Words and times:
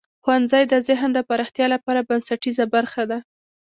ښوونځی 0.23 0.63
د 0.67 0.73
ذهن 0.87 1.09
د 1.13 1.19
پراختیا 1.29 1.65
لپاره 1.75 2.05
بنسټیزه 2.09 2.65
برخه 2.75 3.03
ده. 3.11 3.17